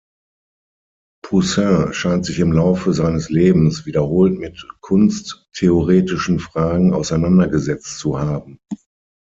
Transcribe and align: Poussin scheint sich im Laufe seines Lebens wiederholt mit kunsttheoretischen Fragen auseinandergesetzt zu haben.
Poussin 1.23 1.93
scheint 1.93 2.25
sich 2.25 2.39
im 2.39 2.51
Laufe 2.53 2.91
seines 2.91 3.29
Lebens 3.29 3.85
wiederholt 3.85 4.35
mit 4.39 4.67
kunsttheoretischen 4.79 6.39
Fragen 6.39 6.91
auseinandergesetzt 6.91 7.99
zu 7.99 8.19
haben. 8.19 8.57